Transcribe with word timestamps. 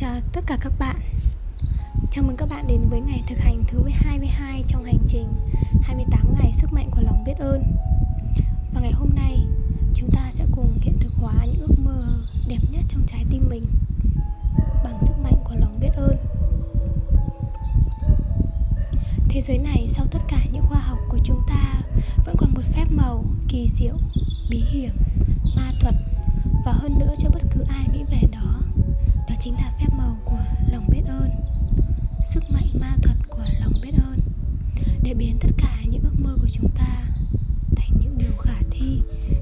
chào 0.00 0.20
tất 0.32 0.40
cả 0.46 0.58
các 0.60 0.72
bạn. 0.78 0.96
Chào 2.10 2.24
mừng 2.24 2.36
các 2.36 2.48
bạn 2.48 2.64
đến 2.68 2.80
với 2.90 3.00
ngày 3.00 3.22
thực 3.28 3.38
hành 3.38 3.62
thứ 3.66 3.82
22 3.92 4.64
trong 4.68 4.84
hành 4.84 4.98
trình 5.08 5.28
28 5.82 6.34
ngày 6.40 6.52
sức 6.56 6.72
mạnh 6.72 6.90
của 6.90 7.02
lòng 7.02 7.24
biết 7.26 7.34
ơn. 7.38 7.62
Và 8.74 8.80
ngày 8.80 8.92
hôm 8.92 9.10
nay 9.14 9.46
chúng 9.94 10.10
ta 10.10 10.30
sẽ 10.30 10.44
cùng 10.56 10.78
hiện 10.80 10.98
thực 11.00 11.12
hóa 11.14 11.32
những 11.46 11.60
ước 11.60 11.74
mơ 11.84 12.22
đẹp 12.48 12.58
nhất 12.70 12.84
trong 12.88 13.02
trái 13.06 13.24
tim 13.30 13.48
mình 13.48 13.66
Bằng 14.84 14.98
sức 15.06 15.14
mạnh 15.22 15.36
của 15.44 15.54
lòng 15.60 15.80
biết 15.80 15.92
ơn. 15.96 16.16
Thế 19.28 19.42
giới 19.42 19.58
này 19.58 19.86
sau 19.88 20.06
tất 20.10 20.20
cả 20.28 20.44
những 20.52 20.64
khoa 20.68 20.80
học 20.80 20.98
của 21.08 21.18
chúng 21.24 21.42
ta 21.48 21.80
Vẫn 22.26 22.36
còn 22.38 22.54
một 22.54 22.62
phép 22.72 22.86
màu 22.90 23.24
kỳ 23.48 23.68
diệu, 23.70 23.96
bí 24.50 24.64
hiểm, 24.70 24.96
ma 25.56 25.72
thuật 25.80 25.94
Và 26.64 26.72
hơn 26.72 26.98
nữa 26.98 27.14
cho 27.18 27.28
bất 27.30 27.42
cứ 27.54 27.64
ai 27.68 27.86
nghĩ 27.92 28.04
về 28.10 28.28
đó 28.32 28.60
chính 29.40 29.54
là 29.54 29.72
phép 29.78 29.86
màu 29.98 30.16
của 30.24 30.44
lòng 30.72 30.84
biết 30.88 31.02
ơn, 31.06 31.30
sức 32.24 32.42
mạnh 32.50 32.66
ma 32.80 32.96
thuật 33.02 33.16
của 33.28 33.44
lòng 33.60 33.72
biết 33.82 33.92
ơn. 34.10 34.20
Để 35.02 35.14
biến 35.14 35.36
tất 35.40 35.48
cả 35.58 35.78
những 35.90 36.02
ước 36.02 36.20
mơ 36.20 36.36
của 36.40 36.48
chúng 36.52 36.70
ta 36.74 37.02
thành 37.76 37.90
những 38.00 38.18
điều 38.18 38.36
khả 38.38 38.60
thi, 38.70 39.00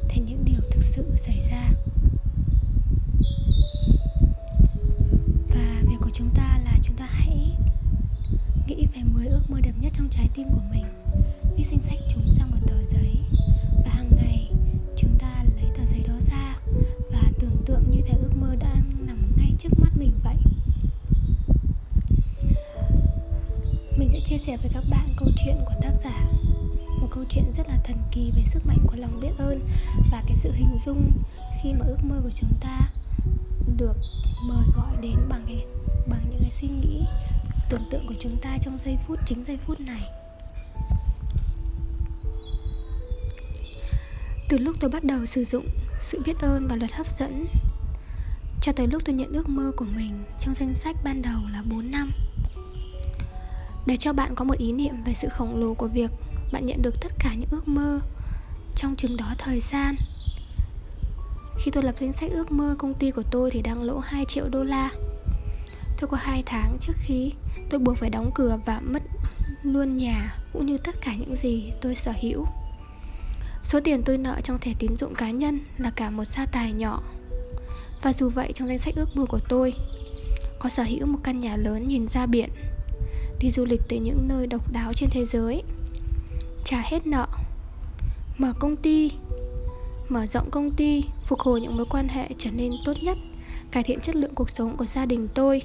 thành 0.09 0.25
những 0.27 0.45
điều 0.45 0.61
thực 0.71 0.85
sự 0.85 1.17
xảy 1.17 1.41
ra. 1.51 1.71
Và 5.49 5.83
việc 5.83 5.97
của 6.01 6.11
chúng 6.15 6.31
ta 6.35 6.61
là 6.65 6.79
chúng 6.83 6.97
ta 6.97 7.07
hãy 7.11 7.57
nghĩ 8.67 8.87
về 8.95 9.03
10 9.13 9.27
ước 9.27 9.51
mơ 9.51 9.61
đẹp 9.63 9.75
nhất 9.81 9.93
trong 9.97 10.09
trái 10.11 10.29
tim 10.35 10.49
của 10.51 10.63
mình. 10.71 10.85
Viết 11.57 11.65
danh 11.71 11.83
sách 11.83 11.99
chúng 12.15 12.35
ra 12.39 12.46
mình 23.99 24.09
sẽ 24.13 24.21
chia 24.21 24.39
sẻ 24.39 24.57
với 24.57 24.71
các 24.75 24.85
bạn 24.91 25.09
câu 25.17 25.29
chuyện 25.37 25.57
của 25.67 25.75
tác 25.83 25.93
giả. 26.05 26.27
Một 27.01 27.09
câu 27.11 27.25
chuyện 27.31 27.45
rất 27.57 27.69
là 27.69 27.79
thần 27.85 27.97
kỳ 28.13 28.33
về 28.37 28.43
sức 28.47 28.67
mạnh 28.67 28.79
của 28.87 28.97
lòng 28.97 29.21
biết 29.21 29.33
ơn 29.39 29.61
và 30.11 30.23
cái 30.27 30.35
sự 30.35 30.53
hình 30.53 30.79
dung 30.85 31.13
khi 31.63 31.73
mà 31.73 31.87
ước 31.87 31.99
mơ 32.03 32.21
của 32.23 32.31
chúng 32.35 32.53
ta 32.61 32.81
được 33.77 33.97
mời 34.43 34.65
gọi 34.77 34.97
đến 35.01 35.17
bằng 35.29 35.43
cái, 35.47 35.65
bằng 36.09 36.21
những 36.31 36.41
cái 36.41 36.51
suy 36.51 36.69
nghĩ, 36.69 37.03
tưởng 37.71 37.89
tượng 37.91 38.07
của 38.07 38.15
chúng 38.21 38.37
ta 38.37 38.59
trong 38.61 38.79
giây 38.85 38.97
phút, 39.07 39.19
chính 39.27 39.45
giây 39.45 39.59
phút 39.67 39.81
này. 39.81 40.03
Từ 44.49 44.59
lúc 44.59 44.77
tôi 44.81 44.91
bắt 44.91 45.05
đầu 45.05 45.27
sử 45.27 45.45
dụng 45.45 45.67
sự 46.01 46.23
biết 46.25 46.41
ơn 46.41 46.69
và 46.69 46.77
luật 46.77 46.93
hấp 46.93 47.07
dẫn, 47.11 47.47
cho 48.63 48.73
tới 48.73 48.87
lúc 48.87 49.03
tôi 49.05 49.15
nhận 49.15 49.33
ước 49.33 49.49
mơ 49.49 49.73
của 49.77 49.87
mình 49.97 50.25
trong 50.41 50.55
danh 50.55 50.75
sách 50.75 50.97
ban 51.05 51.23
đầu 51.23 51.41
là 51.53 51.63
4 51.71 51.91
năm 51.91 52.13
để 53.87 53.97
cho 53.97 54.13
bạn 54.13 54.35
có 54.35 54.45
một 54.45 54.59
ý 54.59 54.73
niệm 54.73 54.95
về 55.05 55.15
sự 55.15 55.29
khổng 55.29 55.61
lồ 55.61 55.75
của 55.75 55.89
việc 55.89 56.11
bạn 56.53 56.67
nhận 56.67 56.83
được 56.83 56.95
tất 57.01 57.13
cả 57.19 57.35
những 57.35 57.49
ước 57.51 57.69
mơ 57.69 58.01
trong 58.77 58.97
chừng 58.97 59.17
đó 59.17 59.35
thời 59.39 59.61
gian. 59.61 59.95
Khi 61.59 61.71
tôi 61.71 61.83
lập 61.83 61.95
danh 62.01 62.13
sách 62.13 62.31
ước 62.31 62.53
mơ, 62.53 62.75
công 62.79 62.95
ty 62.95 63.11
của 63.11 63.23
tôi 63.31 63.51
thì 63.51 63.63
đang 63.63 63.83
lỗ 63.83 63.99
2 63.99 64.25
triệu 64.29 64.49
đô 64.49 64.65
la. 64.65 64.91
Tôi 65.99 66.09
có 66.11 66.17
2 66.21 66.43
tháng 66.47 66.77
trước 66.81 66.93
khi 66.97 67.33
tôi 67.71 67.81
buộc 67.81 67.97
phải 67.97 68.11
đóng 68.11 68.31
cửa 68.35 68.59
và 68.67 68.81
mất 68.81 69.03
luôn 69.63 69.97
nhà, 69.97 70.35
cũng 70.53 70.67
như 70.67 70.79
tất 70.79 70.95
cả 71.01 71.15
những 71.15 71.37
gì 71.37 71.71
tôi 71.81 71.95
sở 71.95 72.13
hữu. 72.21 72.47
Số 73.65 73.81
tiền 73.81 74.03
tôi 74.03 74.19
nợ 74.19 74.41
trong 74.43 74.59
thẻ 74.59 74.73
tín 74.79 74.97
dụng 74.97 75.15
cá 75.15 75.31
nhân 75.31 75.61
là 75.79 75.91
cả 75.91 76.11
một 76.11 76.25
gia 76.25 76.47
tài 76.47 76.73
nhỏ. 76.73 77.03
Và 78.03 78.13
dù 78.13 78.31
vậy, 78.31 78.53
trong 78.55 78.69
danh 78.69 78.79
sách 78.79 78.95
ước 78.97 79.17
mơ 79.17 79.25
của 79.29 79.41
tôi, 79.49 79.75
Có 80.59 80.69
sở 80.69 80.83
hữu 80.83 81.07
một 81.07 81.19
căn 81.23 81.41
nhà 81.41 81.57
lớn 81.57 81.87
nhìn 81.87 82.09
ra 82.09 82.27
biển. 82.27 82.51
Đi 83.41 83.51
du 83.51 83.65
lịch 83.65 83.81
tới 83.89 83.99
những 83.99 84.29
nơi 84.29 84.47
độc 84.47 84.73
đáo 84.73 84.93
trên 84.93 85.11
thế 85.11 85.25
giới. 85.25 85.63
Trả 86.65 86.83
hết 86.85 87.07
nợ. 87.07 87.27
Mở 88.39 88.53
công 88.59 88.77
ty. 88.77 89.11
Mở 90.09 90.27
rộng 90.27 90.51
công 90.51 90.71
ty, 90.71 91.05
Phục 91.27 91.41
hồi 91.41 91.61
những 91.61 91.77
mối 91.77 91.87
quan 91.91 92.09
hệ 92.09 92.29
trở 92.39 92.51
nên 92.51 92.73
tốt 92.85 92.93
nhất, 93.03 93.19
Cải 93.71 93.83
thiện 93.83 94.01
chất 94.01 94.17
lượng 94.17 94.35
cuộc 94.35 94.51
sống 94.51 94.77
của 94.77 94.85
gia 94.85 95.07
đình 95.07 95.29
tôi, 95.35 95.63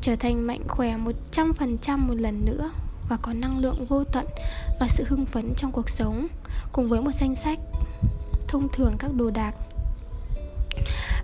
Trở 0.00 0.16
thành 0.16 0.46
mạnh 0.46 0.62
khỏe 0.68 0.96
100% 1.32 1.98
một 1.98 2.14
lần 2.14 2.44
nữa 2.44 2.70
và 3.08 3.16
có 3.22 3.32
năng 3.32 3.58
lượng 3.58 3.86
vô 3.88 4.04
tận 4.04 4.26
và 4.80 4.86
sự 4.88 5.04
hưng 5.08 5.26
phấn 5.26 5.52
trong 5.56 5.72
cuộc 5.72 5.90
sống, 5.90 6.28
cùng 6.72 6.88
với 6.88 7.00
một 7.00 7.14
danh 7.14 7.34
sách 7.34 7.58
thông 8.48 8.68
thường 8.72 8.96
các 8.98 9.14
đồ 9.14 9.30
đạc 9.30 9.52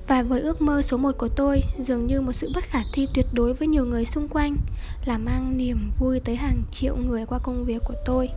và 0.08 0.22
với 0.22 0.40
ước 0.40 0.62
mơ 0.62 0.82
số 0.82 0.96
1 0.96 1.18
của 1.18 1.28
tôi, 1.28 1.62
dường 1.78 2.06
như 2.06 2.20
một 2.20 2.32
sự 2.32 2.52
bất 2.54 2.64
khả 2.64 2.82
thi 2.92 3.08
tuyệt 3.14 3.26
đối 3.32 3.54
với 3.54 3.68
nhiều 3.68 3.84
người 3.84 4.04
xung 4.04 4.28
quanh, 4.28 4.56
là 5.04 5.18
mang 5.18 5.56
niềm 5.56 5.90
vui 5.98 6.20
tới 6.20 6.36
hàng 6.36 6.62
triệu 6.72 6.96
người 6.96 7.26
qua 7.26 7.38
công 7.38 7.64
việc 7.64 7.82
của 7.84 7.94
tôi. 8.04 8.28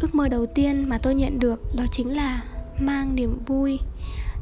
Ước 0.00 0.14
mơ 0.14 0.28
đầu 0.28 0.46
tiên 0.46 0.88
mà 0.88 0.98
tôi 0.98 1.14
nhận 1.14 1.38
được 1.38 1.60
đó 1.74 1.84
chính 1.90 2.16
là 2.16 2.42
mang 2.78 3.14
niềm 3.14 3.38
vui 3.46 3.78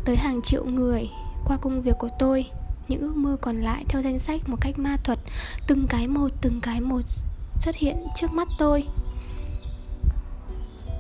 tới 0.05 0.17
hàng 0.17 0.43
triệu 0.43 0.65
người 0.65 1.09
qua 1.45 1.57
công 1.57 1.83
việc 1.83 1.95
của 1.99 2.11
tôi 2.19 2.47
những 2.89 3.01
ước 3.01 3.17
mơ 3.17 3.37
còn 3.41 3.61
lại 3.61 3.85
theo 3.89 4.03
danh 4.03 4.19
sách 4.19 4.49
một 4.49 4.57
cách 4.61 4.79
ma 4.79 4.97
thuật, 5.05 5.19
từng 5.67 5.87
cái 5.89 6.09
một, 6.09 6.29
từng 6.41 6.61
cái 6.61 6.81
một 6.81 7.01
xuất 7.55 7.77
hiện 7.77 7.97
trước 8.17 8.33
mắt 8.33 8.49
tôi 8.59 8.85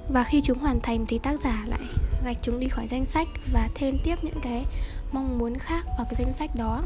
và 0.08 0.24
khi 0.24 0.40
chúng 0.40 0.58
hoàn 0.58 0.80
thành 0.80 1.06
thì 1.06 1.18
tác 1.18 1.40
giả 1.40 1.64
lại 1.66 1.80
gạch 2.24 2.36
chúng 2.42 2.60
đi 2.60 2.68
khỏi 2.68 2.88
danh 2.90 3.04
sách 3.04 3.28
và 3.52 3.68
thêm 3.74 3.98
tiếp 4.04 4.16
những 4.22 4.40
cái 4.42 4.64
mong 5.12 5.38
muốn 5.38 5.58
khác 5.58 5.84
vào 5.98 6.04
cái 6.04 6.14
danh 6.14 6.32
sách 6.32 6.50
đó. 6.56 6.82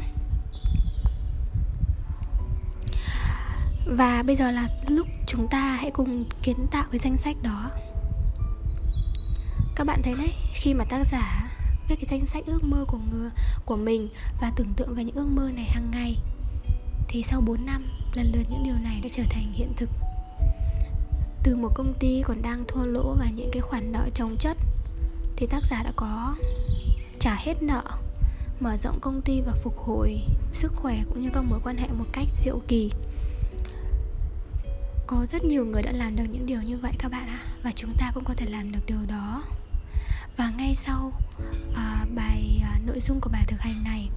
Và 3.85 4.23
bây 4.23 4.35
giờ 4.35 4.51
là 4.51 4.67
lúc 4.87 5.07
chúng 5.27 5.47
ta 5.47 5.77
hãy 5.81 5.91
cùng 5.91 6.25
kiến 6.43 6.67
tạo 6.71 6.85
cái 6.91 6.99
danh 6.99 7.17
sách 7.17 7.35
đó. 7.43 7.71
Các 9.75 9.83
bạn 9.87 10.01
thấy 10.03 10.13
đấy, 10.13 10.33
khi 10.53 10.73
mà 10.73 10.85
tác 10.89 11.03
giả 11.11 11.51
viết 11.87 11.95
cái 11.95 12.05
danh 12.09 12.25
sách 12.25 12.45
ước 12.45 12.63
mơ 12.63 12.85
của 12.87 12.99
người 13.11 13.29
của 13.65 13.77
mình 13.77 14.09
và 14.41 14.51
tưởng 14.55 14.73
tượng 14.73 14.95
về 14.95 15.03
những 15.03 15.15
ước 15.15 15.27
mơ 15.27 15.51
này 15.55 15.65
hàng 15.65 15.91
ngày, 15.91 16.17
thì 17.07 17.23
sau 17.23 17.41
4 17.41 17.65
năm, 17.65 17.85
lần 18.13 18.31
lượt 18.31 18.43
những 18.49 18.63
điều 18.63 18.75
này 18.83 18.99
đã 19.03 19.09
trở 19.11 19.23
thành 19.29 19.53
hiện 19.53 19.73
thực. 19.77 19.89
Từ 21.43 21.55
một 21.55 21.69
công 21.75 21.93
ty 21.99 22.21
còn 22.25 22.41
đang 22.41 22.63
thua 22.67 22.85
lỗ 22.85 23.15
và 23.19 23.25
những 23.35 23.49
cái 23.51 23.61
khoản 23.61 23.91
nợ 23.91 24.09
chồng 24.13 24.35
chất 24.39 24.57
thì 25.39 25.45
tác 25.45 25.63
giả 25.69 25.83
đã 25.83 25.91
có 25.95 26.35
trả 27.19 27.35
hết 27.35 27.63
nợ 27.63 27.83
mở 28.59 28.77
rộng 28.77 28.99
công 29.01 29.21
ty 29.21 29.41
và 29.41 29.53
phục 29.63 29.77
hồi 29.77 30.19
sức 30.53 30.73
khỏe 30.75 31.03
cũng 31.09 31.21
như 31.21 31.29
các 31.33 31.41
mối 31.41 31.59
quan 31.63 31.77
hệ 31.77 31.87
một 31.87 32.05
cách 32.11 32.27
diệu 32.33 32.61
kỳ. 32.67 32.91
Có 35.07 35.25
rất 35.25 35.43
nhiều 35.43 35.65
người 35.65 35.81
đã 35.81 35.91
làm 35.91 36.15
được 36.15 36.23
những 36.31 36.45
điều 36.45 36.61
như 36.61 36.77
vậy 36.77 36.91
các 36.99 37.11
bạn 37.11 37.27
ạ 37.27 37.39
và 37.63 37.71
chúng 37.75 37.93
ta 37.99 38.11
cũng 38.13 38.23
có 38.23 38.33
thể 38.37 38.45
làm 38.45 38.71
được 38.71 38.79
điều 38.85 39.05
đó. 39.07 39.43
Và 40.37 40.49
ngay 40.57 40.75
sau 40.75 41.11
à, 41.75 42.05
bài 42.15 42.59
à, 42.63 42.79
nội 42.85 42.99
dung 42.99 43.19
của 43.21 43.29
bài 43.29 43.43
thực 43.47 43.59
hành 43.59 43.83
này 43.83 44.09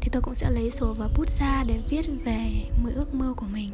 thì 0.00 0.08
tôi 0.12 0.22
cũng 0.22 0.34
sẽ 0.34 0.50
lấy 0.50 0.70
sổ 0.70 0.94
và 0.98 1.08
bút 1.16 1.30
ra 1.30 1.64
để 1.66 1.80
viết 1.88 2.06
về 2.24 2.70
10 2.82 2.92
ước 2.92 3.14
mơ 3.14 3.34
của 3.36 3.46
mình. 3.46 3.70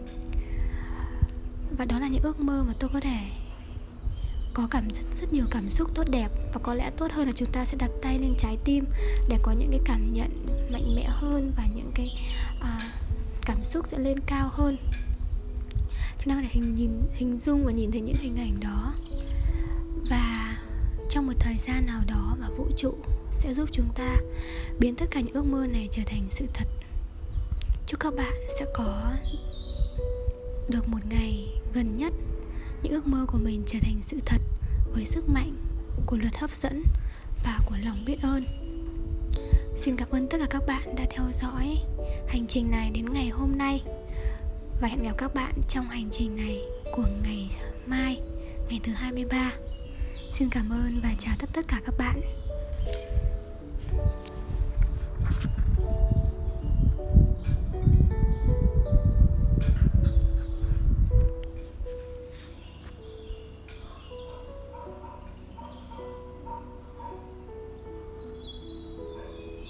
Và 1.78 1.84
đó 1.84 1.98
là 1.98 2.08
những 2.08 2.22
ước 2.22 2.41
mơ 2.41 2.64
mà 2.66 2.72
tôi 2.78 2.91
có 2.92 3.00
thể 3.00 3.18
có 4.56 4.67
cảm 4.71 4.89
rất, 4.91 5.03
rất 5.21 5.33
nhiều 5.33 5.44
cảm 5.50 5.71
xúc 5.71 5.91
tốt 5.94 6.05
đẹp 6.11 6.28
và 6.53 6.61
có 6.62 6.75
lẽ 6.75 6.91
tốt 6.97 7.12
hơn 7.12 7.27
là 7.27 7.33
chúng 7.33 7.53
ta 7.53 7.65
sẽ 7.65 7.77
đặt 7.77 7.91
tay 8.03 8.19
lên 8.19 8.34
trái 8.39 8.59
tim 8.65 8.84
để 9.28 9.39
có 9.43 9.53
những 9.53 9.71
cái 9.71 9.81
cảm 9.84 10.12
nhận 10.12 10.47
mạnh 10.72 10.94
mẽ 10.97 11.05
hơn 11.09 11.53
và 11.56 11.65
những 11.75 11.91
cái 11.94 12.09
à, 12.61 12.78
cảm 13.47 13.65
xúc 13.65 13.87
sẽ 13.89 13.99
lên 13.99 14.21
cao 14.27 14.49
hơn. 14.53 14.77
Chúng 16.19 16.31
ta 16.31 16.34
có 16.34 16.41
thể 16.43 16.49
hình 16.50 16.75
nhìn 16.75 16.91
hình 17.15 17.39
dung 17.39 17.65
và 17.65 17.72
nhìn 17.72 17.91
thấy 17.91 18.00
những 18.00 18.16
hình 18.19 18.37
ảnh 18.37 18.61
đó. 18.61 18.95
Và 20.11 20.56
trong 21.11 21.27
một 21.27 21.34
thời 21.39 21.56
gian 21.59 21.87
nào 21.87 22.00
đó 22.06 22.37
và 22.41 22.49
vũ 22.56 22.66
trụ 22.77 22.95
sẽ 23.33 23.55
giúp 23.55 23.69
chúng 23.72 23.89
ta 23.95 24.16
biến 24.80 24.95
tất 24.95 25.07
cả 25.10 25.21
những 25.21 25.34
ước 25.34 25.47
mơ 25.47 25.66
này 25.66 25.89
trở 25.91 26.03
thành 26.07 26.27
sự 26.30 26.47
thật 26.54 26.66
chúc 27.86 28.01
các 28.01 28.15
bạn 28.16 28.34
sẽ 28.59 28.65
có 28.75 29.13
được 30.69 30.89
một 30.89 31.01
ngày 31.10 31.48
gần 31.75 31.97
nhất 31.97 32.13
những 32.83 32.92
ước 32.92 33.07
mơ 33.07 33.27
của 33.28 33.39
mình 33.39 33.63
trở 33.66 33.78
thành 33.83 33.98
sự 34.03 34.16
thật 34.27 34.41
với 34.97 35.04
sức 35.04 35.28
mạnh 35.28 35.53
của 36.07 36.16
luật 36.16 36.37
hấp 36.37 36.51
dẫn 36.51 36.83
và 37.45 37.59
của 37.66 37.75
lòng 37.84 38.04
biết 38.07 38.16
ơn. 38.22 38.45
Xin 39.77 39.97
cảm 39.97 40.09
ơn 40.10 40.28
tất 40.28 40.39
cả 40.41 40.47
các 40.51 40.63
bạn 40.66 40.95
đã 40.97 41.04
theo 41.10 41.25
dõi 41.34 41.77
hành 42.28 42.47
trình 42.48 42.71
này 42.71 42.91
đến 42.91 43.13
ngày 43.13 43.28
hôm 43.28 43.59
nay 43.59 43.83
và 44.81 44.89
hẹn 44.89 45.03
gặp 45.03 45.15
các 45.19 45.34
bạn 45.34 45.53
trong 45.69 45.89
hành 45.89 46.09
trình 46.13 46.37
này 46.37 46.60
của 46.93 47.04
ngày 47.25 47.51
mai, 47.87 48.21
ngày 48.69 48.81
thứ 48.83 48.93
23 48.93 49.53
Xin 50.34 50.48
cảm 50.51 50.71
ơn 50.71 51.01
và 51.03 51.15
chào 51.19 51.34
tất 51.39 51.49
tất 51.53 51.65
cả 51.69 51.81
các 51.87 51.95
bạn. 51.99 52.21